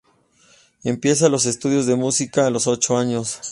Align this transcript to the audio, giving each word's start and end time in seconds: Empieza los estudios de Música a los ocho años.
Empieza 0.83 1.29
los 1.29 1.45
estudios 1.45 1.85
de 1.85 1.95
Música 1.95 2.47
a 2.47 2.49
los 2.49 2.65
ocho 2.65 2.97
años. 2.97 3.39